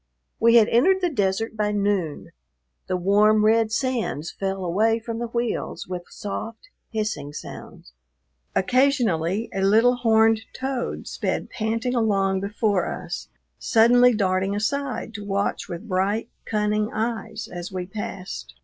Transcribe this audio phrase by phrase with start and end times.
[0.39, 2.31] We had entered the desert by noon;
[2.87, 7.93] the warm, red sands fell away from the wheels with soft, hissing sounds.
[8.55, 13.29] Occasionally a little horned toad sped panting along before us,
[13.59, 18.55] suddenly darting aside to watch with bright, cunning eyes as we passed.